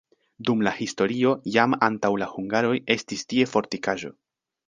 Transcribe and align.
Dum 0.49 0.61
la 0.67 0.71
historio 0.77 1.33
jam 1.57 1.75
antaŭ 1.89 2.11
la 2.23 2.29
hungaroj 2.33 2.73
estis 2.97 3.25
tie 3.35 3.47
fortikaĵo. 3.55 4.13